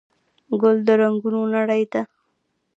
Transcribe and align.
ګل 0.61 0.77
د 0.87 0.89
رنګونو 1.01 1.41
نړۍ 1.55 1.83
ده. 1.91 2.01